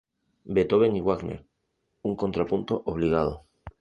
[0.45, 1.45] Beethoven y Wagner,
[2.01, 3.43] un contrapunto obligado.